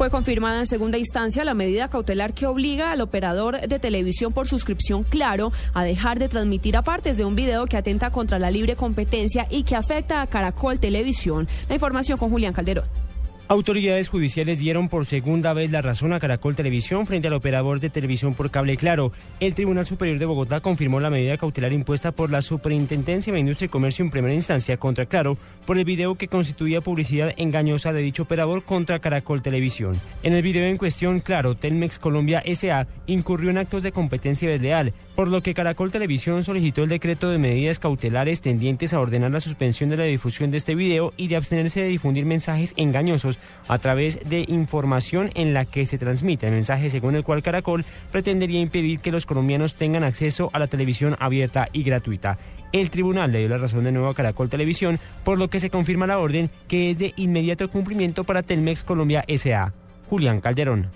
[0.00, 4.48] Fue confirmada en segunda instancia la medida cautelar que obliga al operador de televisión por
[4.48, 8.76] suscripción Claro a dejar de transmitir apartes de un video que atenta contra la libre
[8.76, 11.48] competencia y que afecta a Caracol Televisión.
[11.68, 13.09] La información con Julián Calderón.
[13.50, 17.90] Autoridades judiciales dieron por segunda vez la razón a Caracol Televisión frente al operador de
[17.90, 19.10] televisión por cable Claro.
[19.40, 23.66] El Tribunal Superior de Bogotá confirmó la medida cautelar impuesta por la Superintendencia de Industria
[23.66, 25.36] y Comercio en primera instancia contra Claro
[25.66, 30.00] por el video que constituía publicidad engañosa de dicho operador contra Caracol Televisión.
[30.22, 34.94] En el video en cuestión, Claro, Telmex Colombia SA incurrió en actos de competencia desleal,
[35.16, 39.40] por lo que Caracol Televisión solicitó el decreto de medidas cautelares tendientes a ordenar la
[39.40, 43.78] suspensión de la difusión de este video y de abstenerse de difundir mensajes engañosos a
[43.78, 48.60] través de información en la que se transmite el mensaje según el cual Caracol pretendería
[48.60, 52.38] impedir que los colombianos tengan acceso a la televisión abierta y gratuita.
[52.72, 55.70] El tribunal le dio la razón de nuevo a Caracol Televisión, por lo que se
[55.70, 59.72] confirma la orden que es de inmediato cumplimiento para Telmex Colombia SA.
[60.06, 60.90] Julián Calderón.